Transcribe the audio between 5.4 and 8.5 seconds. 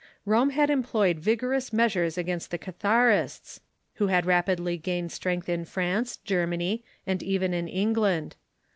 in France, Germany, and even in Eng land.